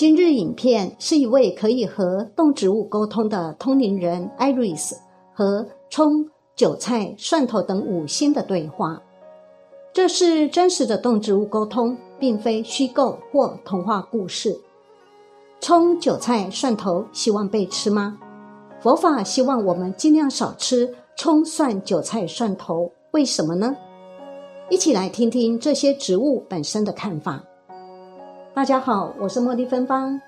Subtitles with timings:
[0.00, 4.94] 今日影片是一位可以和动植物沟通的通灵人 Iris
[5.34, 9.02] 和葱、韭菜、蒜头等五星的对话。
[9.92, 14.58] 这是真实的动植物沟通，并非虚构或童话故事。
[15.60, 18.18] 葱、韭菜、蒜头希望被吃吗？
[18.80, 23.76] 佛法希望我们尽量少吃葱、蒜、韭菜、蒜头，为什么呢？
[24.70, 27.44] 一起来听听这些植物本身的看法。
[28.52, 30.20] 大家好，我是茉莉芬芳。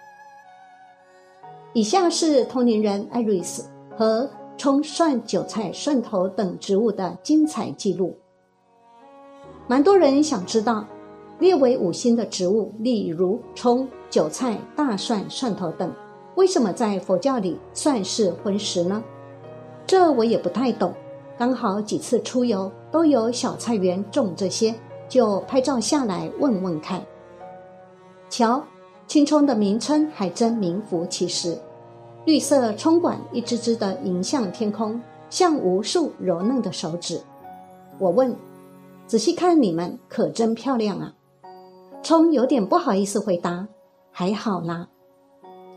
[1.72, 3.64] 以下是通灵人艾瑞斯
[3.96, 8.16] 和葱、蒜、韭菜、蒜头等植物的精彩记录。
[9.66, 10.86] 蛮多人想知道，
[11.40, 15.92] 列为五星的植物，例如葱、韭菜、大蒜、蒜头等，
[16.36, 19.02] 为什么在佛教里算是荤食呢？
[19.84, 20.94] 这我也不太懂。
[21.36, 24.72] 刚好几次出游都有小菜园种这些，
[25.08, 27.04] 就拍照下来问问看。
[28.32, 28.64] 瞧，
[29.06, 31.54] 青葱的名称还真名副其实。
[32.24, 37.20] 绿色葱管一只只的迎向天空，像无数柔嫩的手指。
[37.98, 38.34] 我问
[39.06, 41.12] ：“仔细看，你们可真漂亮啊！”
[42.02, 43.68] 葱有点不好意思回答
[44.10, 44.88] ：“还好啦。”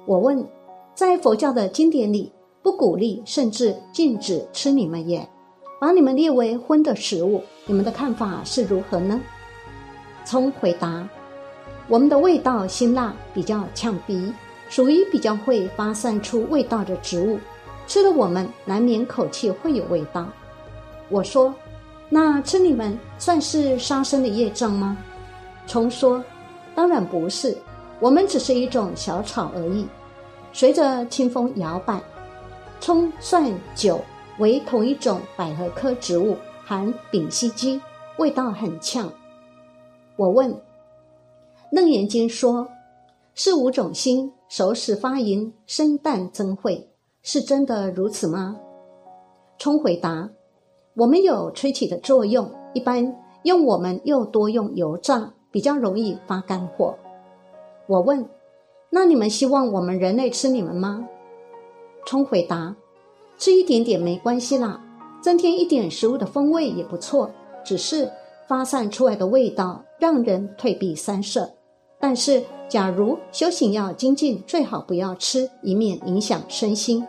[0.07, 0.47] 我问
[0.95, 2.31] ：“在佛教的经典里，
[2.63, 5.27] 不鼓励甚至禁止吃你们耶，
[5.81, 9.19] 把你们列为荤的食物，你们的看法是如何呢？”
[10.23, 11.05] 葱回答。
[11.87, 14.33] 我们的味道辛辣，比较呛鼻，
[14.69, 17.39] 属于比较会发散出味道的植物，
[17.85, 20.25] 吃了我们难免口气会有味道。
[21.09, 21.53] 我说
[22.09, 24.97] ：“那吃你们算是杀生的业障吗？”
[25.67, 26.23] 虫说
[26.73, 27.55] ：“当然不是，
[27.99, 29.85] 我们只是一种小草而已，
[30.51, 32.01] 随着清风摇摆。
[32.81, 34.03] 葱、蒜、韭
[34.39, 37.79] 为同一种百合科植物，含丙烯基，
[38.17, 39.07] 味道很呛。”
[40.17, 40.51] 我问。
[41.75, 42.69] 楞严经说，
[43.33, 46.89] 是五种心熟时发音，生旦增慧，
[47.21, 48.57] 是真的如此吗？
[49.57, 50.29] 冲回答：
[50.93, 53.13] 我们有吹起的作用，一般
[53.43, 56.95] 用我们又多用油炸，比较容易发干火。
[57.87, 58.25] 我问：
[58.89, 61.05] 那你们希望我们人类吃你们吗？
[62.05, 62.73] 冲回答：
[63.37, 64.81] 吃一点点没关系啦，
[65.21, 67.29] 增添一点食物的风味也不错，
[67.65, 68.09] 只是
[68.47, 71.51] 发散出来的味道让人退避三舍。
[72.07, 77.03] 但是，假如修行要精进，最好不要吃，以免影响身心。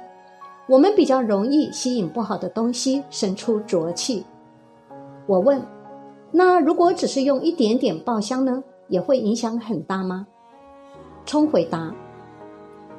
[0.67, 4.25] 我们比较容易吸引不好的东西，生出浊气。
[5.27, 5.61] 我问：
[6.31, 10.27] 那如果只是用一点点爆香呢，也会影响很大吗？
[11.27, 11.95] 冲回答：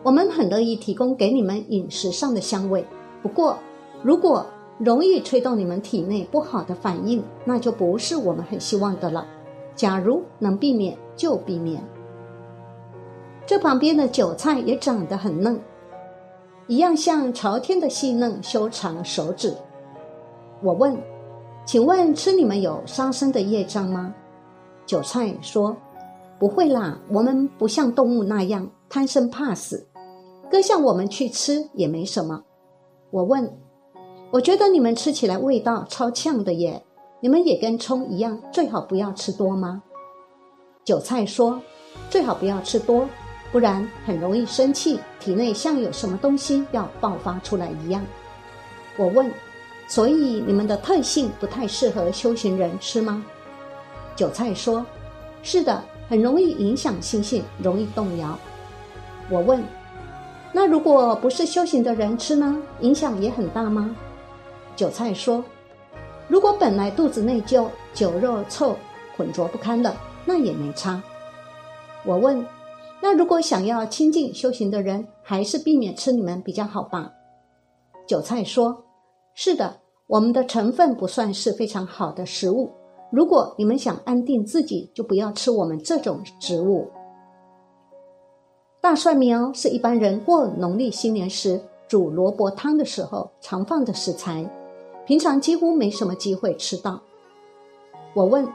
[0.04, 2.86] 我们很乐意提供给你们饮食上的香味，
[3.24, 3.58] 不过
[4.04, 4.46] 如果
[4.78, 9.26] 容易吹动你们体内不好的反应，那就不是我们很希望的了。
[9.78, 10.98] 假如能避免。
[11.18, 11.84] 就避免。
[13.48, 15.60] 这旁边的韭菜也长得很嫩，
[16.68, 19.52] 一样像朝天的细嫩修长手指。
[20.62, 20.96] 我问
[21.66, 24.14] ：“请问吃你们有杀生的业障吗？”
[24.86, 25.76] 韭菜说
[26.38, 29.88] ：“不会啦，我们不像动物那样贪生怕死，
[30.52, 32.44] 割下我们去吃也没什么。”
[33.10, 33.52] 我问
[34.30, 36.84] ：“我觉得你们吃起来味道超呛的耶，
[37.20, 39.82] 你们也跟葱一样，最好不要吃多吗？”
[40.86, 41.62] 韭菜说
[42.10, 43.08] ：“最好不要吃多，
[43.52, 48.06] 不然很容易生气，体内像有什么东西要爆发出来一样。”
[48.98, 49.32] 我问
[49.88, 50.14] ：“所以
[50.46, 53.26] 你们的特性不太适合修行人吃吗？”
[54.16, 54.86] 韭菜说
[55.44, 58.38] ：“是的，很容易影响心性，容易动摇。”
[59.30, 59.64] 我问
[60.54, 62.58] ：“那如果不是修行的人吃呢？
[62.80, 63.94] 影响也很大吗？”
[64.76, 65.44] 韭菜说
[66.28, 68.76] ：“如果本来肚子内疚，酒肉臭，
[69.16, 69.94] 浑浊不堪的。”
[70.30, 71.02] 那也没差。
[72.06, 72.46] 我问
[73.02, 77.10] ：“那如果想要清净修行的人，还是避免吃你们比较好吧？”
[78.06, 78.84] 韭菜说
[79.34, 79.78] ：“是的，
[80.08, 82.70] 我们的成分不算是非常好的食物。
[83.10, 86.92] 如果你们想安定自己，就不要吃我们这种植物。”
[88.82, 94.46] 大蒜苗是一般人过农历新年时煮萝卜汤的时候常放的食材，
[95.08, 97.02] 平常几乎没什么机会吃到。
[98.14, 98.48] 我问。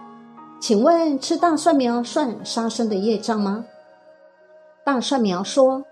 [0.61, 3.67] 请问吃大蒜苗算杀生的业障吗？
[4.85, 5.85] 大蒜苗说：“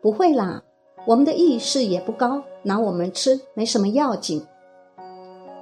[0.00, 0.62] 不会啦，
[1.04, 4.46] 我们的意识也不高，拿我们吃没什么要紧。”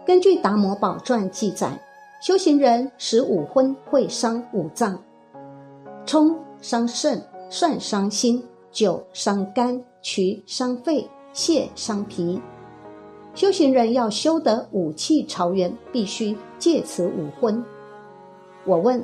[0.04, 1.80] 根据《达摩宝传》记载，
[2.20, 5.02] 修行人食五荤会伤五脏，
[6.04, 12.38] 葱伤肾，蒜伤心，酒伤肝，渠伤肺，蟹伤脾。
[13.34, 17.64] 修行人要修得五气朝元，必须戒此五荤。
[18.64, 19.02] 我问，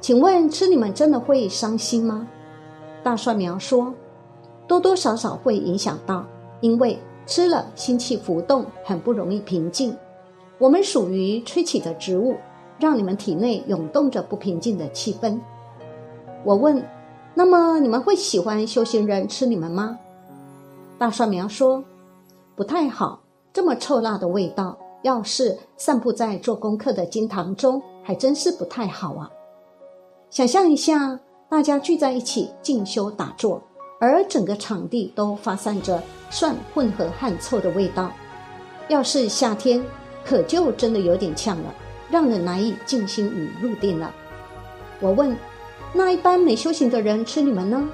[0.00, 2.28] 请问吃你们真的会伤心吗？
[3.02, 3.92] 大蒜苗说，
[4.68, 6.24] 多多少少会影响到，
[6.60, 9.96] 因为吃了心气浮动，很不容易平静。
[10.58, 12.36] 我们属于吹起的植物，
[12.78, 15.40] 让你们体内涌动着不平静的气氛。
[16.44, 16.84] 我问，
[17.34, 19.98] 那么你们会喜欢修行人吃你们吗？
[20.98, 21.82] 大蒜苗说，
[22.54, 23.21] 不太好，
[23.52, 29.30] 这么臭辣的味道，要是散布在做功课的经堂中，还真是不太好啊。
[30.30, 31.18] 想象一下。
[31.50, 33.62] 大家聚在一起静修打坐，
[34.00, 38.10] 而整个场地都发散着蒜混合汗臭的味道。
[38.88, 39.84] 要是夏天，
[40.24, 41.74] 可就真的有点呛了，
[42.10, 44.10] 让人难以静心与入定了。
[44.98, 45.36] 我问：
[45.92, 47.86] 那一般没修行的人吃你们呢？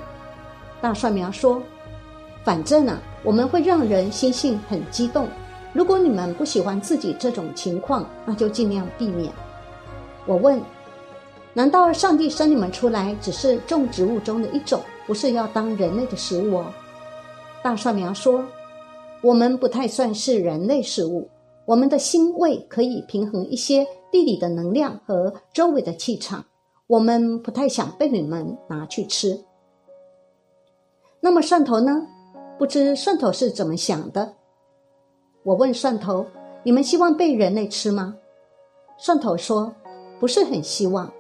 [0.81, 1.61] 大蒜苗说：
[2.45, 5.27] 反正啊，我们会让人心性很激动。
[5.79, 9.33] 如果你们不喜欢自己这种情况，那就尽量避免。
[10.27, 10.61] 我问。
[11.55, 16.59] 难道上帝生你们出来只是种植物中的一种，不是要当人类的食物？
[16.59, 16.67] 哦？
[17.63, 18.45] 大蒜苗说
[19.23, 21.29] ：“我们不太算是人类食物，
[21.65, 26.45] 我们的心胃可以平衡一些地理的能量和周围的气场，
[26.89, 29.39] 我们不太想被你们拿去吃。”
[31.23, 32.05] 那么蒜头呢？
[32.59, 34.35] 不知蒜头是怎么想的？
[35.49, 36.27] 我问蒜头
[36.63, 38.15] ：“你们希望被人类吃吗？”
[39.01, 39.75] 蒜头说
[40.21, 41.11] ：“不是很希望。”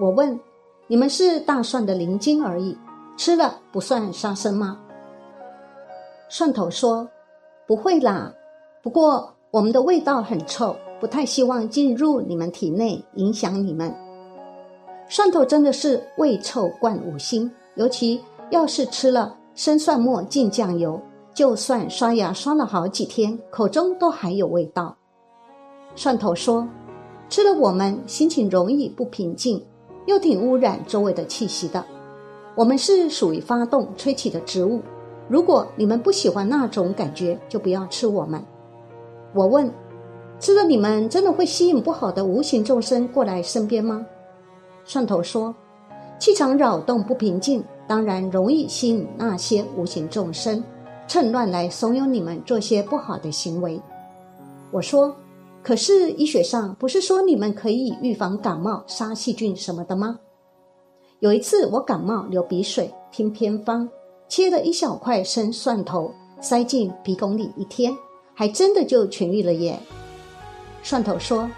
[0.00, 0.40] 我问
[0.88, 2.74] ：“你们是大蒜的灵精而已，
[3.14, 4.80] 吃了不算杀生吗？”
[6.30, 7.06] 蒜头说
[7.68, 8.32] ：“不会啦，
[8.82, 13.94] 不过我们的味道很臭，不太希望进入你们体内影响你们。”
[15.10, 18.18] 蒜头真的是味臭贯五星，尤其
[18.48, 20.98] 要是吃了生蒜末浸酱油，
[21.34, 24.96] 就算刷牙刷了好几天，口中都还有味道。
[25.94, 26.68] 蒜头说
[27.28, 29.62] ：“吃了我们心情容易不平静。”
[30.06, 31.84] 又挺污染周围的气息的。
[32.56, 34.80] 我们是属于发动吹起的植物。
[35.28, 38.44] 如果你们不喜欢那种感觉，就不要吃我们。
[39.32, 39.72] 我问：
[40.40, 44.04] 吃了你们真的会吸引不好的无形众生过来身边吗？
[44.84, 45.54] 蒜头说：
[46.18, 50.62] 气场扰动不平静，当然容易吸引那些无形众生，
[51.06, 53.80] 趁乱来怂恿你们做些不好的行为。
[54.70, 55.14] 我说。
[55.64, 60.18] 可是医学上不是说你们可以预防感冒、杀细菌什么的吗？
[61.20, 63.88] 有一次我感冒流鼻水，听偏方，
[64.26, 67.96] 切了一小块生蒜头塞进鼻孔里，一天
[68.34, 69.78] 还真的就痊愈了耶。
[70.82, 71.48] 蒜头说：“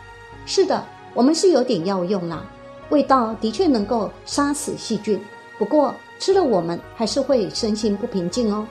[0.45, 2.45] 是的，我们是有点药用啦，
[2.91, 5.19] 味道的确能够杀死细菌，
[5.59, 8.69] 不过吃了我们还是会身心不平静哦。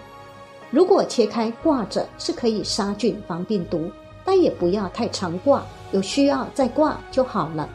[0.73, 3.89] 如果切开挂着，是可以杀菌防病毒。”
[4.25, 7.67] 但也不要太常挂，有需要再挂就好了。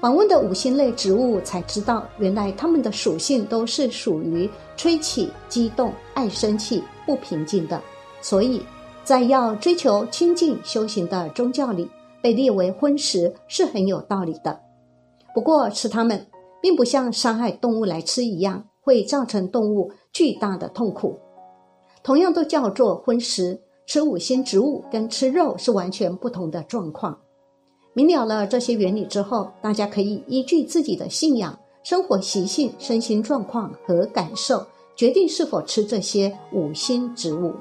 [0.00, 7.78] 访问的五星类植物才知道，原来它们的属性都是属于吹起、激动、爱生气、不平静的，
[8.22, 8.62] 所以
[9.04, 11.86] 在要追求清净修行的宗教里，
[12.22, 14.58] 被列为荤食是很有道理的。
[15.34, 16.26] 不过吃它们，
[16.62, 21.18] 并不像杀害动物来吃一样，会造成动物巨大的痛苦。
[22.06, 23.60] 同样都叫做荤食。
[23.84, 27.18] 吃五星植物跟吃肉是完全不同的状况。
[27.94, 37.52] 明了了这些原理之后，大家可以依据自己的信仰、生活习性、身心状况和感受，决定是否吃这些五星植物。